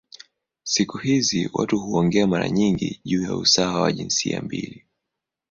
Siku 0.63 0.97
hizi 0.97 1.49
watu 1.53 1.79
huongea 1.79 2.27
mara 2.27 2.49
nyingi 2.49 3.01
juu 3.05 3.23
ya 3.23 3.35
usawa 3.35 3.81
wa 3.81 3.91
jinsia 3.91 4.41
mbili. 4.41 4.85